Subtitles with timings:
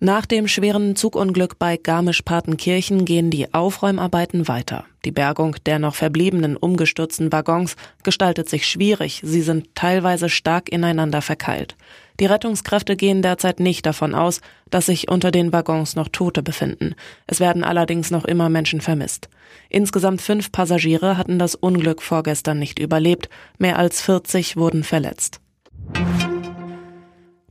[0.00, 4.84] Nach dem schweren Zugunglück bei Garmisch-Partenkirchen gehen die Aufräumarbeiten weiter.
[5.04, 7.74] Die Bergung der noch verbliebenen umgestürzten Waggons
[8.04, 9.20] gestaltet sich schwierig.
[9.24, 11.74] Sie sind teilweise stark ineinander verkeilt.
[12.20, 14.40] Die Rettungskräfte gehen derzeit nicht davon aus,
[14.70, 16.94] dass sich unter den Waggons noch Tote befinden.
[17.26, 19.28] Es werden allerdings noch immer Menschen vermisst.
[19.68, 23.28] Insgesamt fünf Passagiere hatten das Unglück vorgestern nicht überlebt.
[23.58, 25.40] Mehr als 40 wurden verletzt.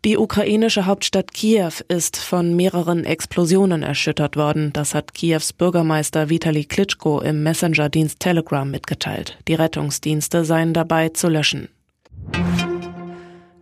[0.07, 4.71] Die ukrainische Hauptstadt Kiew ist von mehreren Explosionen erschüttert worden.
[4.71, 9.37] Das hat Kiews Bürgermeister Vitali Klitschko im Messenger-Dienst Telegram mitgeteilt.
[9.49, 11.67] Die Rettungsdienste seien dabei zu löschen.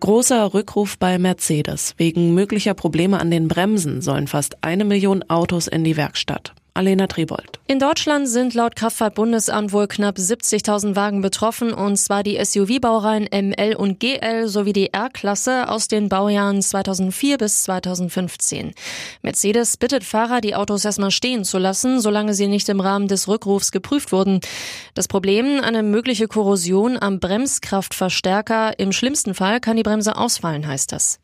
[0.02, 1.96] Großer Rückruf bei Mercedes.
[1.98, 6.54] Wegen möglicher Probleme an den Bremsen sollen fast eine Million Autos in die Werkstatt.
[6.76, 7.60] Alena Tribold.
[7.68, 13.76] In Deutschland sind laut Kraftfahrtbundesamt wohl knapp 70.000 Wagen betroffen, und zwar die SUV-Baureihen ML
[13.76, 18.74] und GL sowie die R-Klasse aus den Baujahren 2004 bis 2015.
[19.24, 23.28] Mercedes bittet Fahrer, die Autos erstmal stehen zu lassen, solange sie nicht im Rahmen des
[23.28, 24.42] Rückrufs geprüft wurden.
[24.94, 28.78] Das Problem, eine mögliche Korrosion am Bremskraftverstärker.
[28.78, 31.20] Im schlimmsten Fall kann die Bremse ausfallen, heißt das.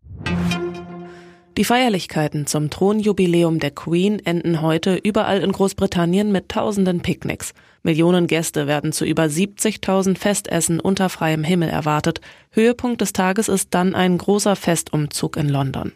[1.57, 7.53] Die Feierlichkeiten zum Thronjubiläum der Queen enden heute überall in Großbritannien mit tausenden Picknicks.
[7.83, 12.21] Millionen Gäste werden zu über 70.000 Festessen unter freiem Himmel erwartet.
[12.51, 15.91] Höhepunkt des Tages ist dann ein großer Festumzug in London.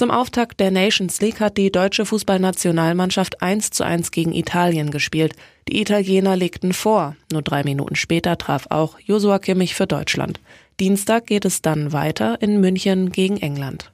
[0.00, 5.34] Zum Auftakt der Nations League hat die deutsche Fußballnationalmannschaft 1 zu 1 gegen Italien gespielt.
[5.68, 7.16] Die Italiener legten vor.
[7.30, 10.40] Nur drei Minuten später traf auch Josua Kimmich für Deutschland.
[10.80, 13.92] Dienstag geht es dann weiter in München gegen England.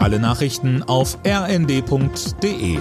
[0.00, 2.78] Alle Nachrichten auf rnd.de